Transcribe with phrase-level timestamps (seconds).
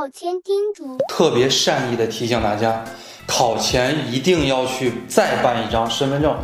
[0.00, 2.82] 考前叮嘱：特别善意的提醒大家，
[3.26, 6.34] 考前一定要去再办一张身份证。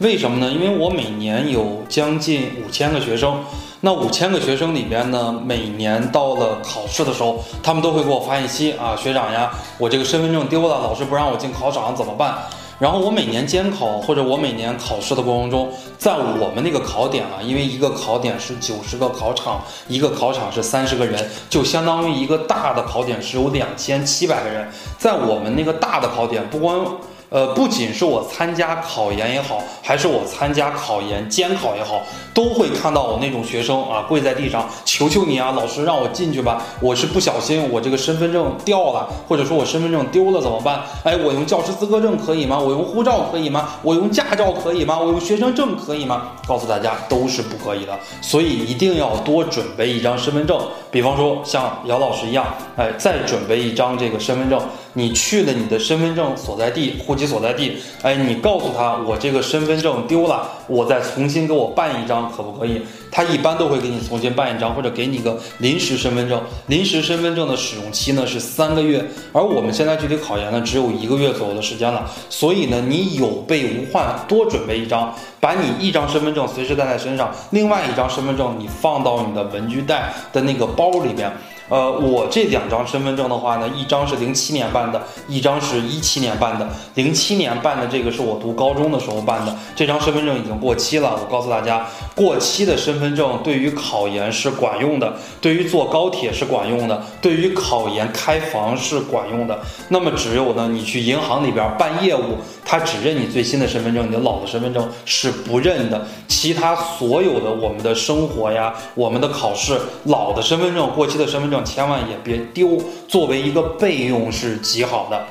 [0.00, 0.52] 为什么呢？
[0.52, 3.42] 因为我每年有将近五千个学生，
[3.80, 12.36] 那五千个学生里边呢，每年到了考试的时候，他们都会给我发信息啊，学长呀，我这个身份证丢了，老师不让我进考场怎么办？
[12.78, 24.68] 然后我每年监考或者我每年考试的过程中，在我们那个考点啊，因为一个考点是九十个考场，一个考场是三十个人，就相当于一个大的考点是有两千七百个人，
[24.98, 26.84] 在我们那个大的考点，不光。
[27.28, 32.02] 呃，不仅是我参加考研也好，还是我参加考研监考也好，
[32.32, 40.82] 都会看到我那种学生啊，跪在地上求求你啊，老师让我进去吧，我是不小心我这个身份证掉了，或者说我身份证丢了怎么办？
[41.02, 42.58] 哎，我用教师资格证可以吗？
[42.58, 43.70] 我用护照可以吗？
[43.82, 44.98] 我用驾照可以吗？
[44.98, 46.32] 我用学生证可以吗？
[46.46, 50.60] 告诉大家都是不可以的，所以一定要多准备一张身份证。
[50.92, 54.60] 比方说像姚老师一样，哎，再准备一张这个身份证。
[54.96, 62.80] 你去了你的身份证所在地、户籍所在地，哎，你告诉他我这个身份证丢了，我再重新给我办一张，可不可以？
[63.12, 66.42] 他一般都会给你重新办一张，或者给你个临时身份证。
[66.68, 81.30] 临时身份证的使用期呢是三个月，而我们现在距离考研呢只有一个月左右的时间了，所以呢，你有备无患，多准备一张，把你一张身份证随时带在身上，另外一张身份证你放到你的文具袋的那个包里边。
[81.68, 86.68] 呃，我这两张身份证的话呢，一张是零七年办的，一张是一七年办的。
[86.94, 91.18] 零七年办的这个是我读高中的时候办的，这张身份证已经过期了。
[91.20, 99.58] 我告诉大家，过期的身份证对于考研是管用的，对于坐高铁是管用的，对于考研开房是管用的。
[99.88, 106.06] 那么只有呢，你去银行里边办业务，他只认你最新的身份证，你的老的身份证是不认的。
[106.36, 111.64] 其他所有的我们的生活呀，我们的考试，老的身份证、过期的身份证。
[111.64, 112.78] 千万也别丢，
[113.08, 115.26] 作为一个备用是极好的。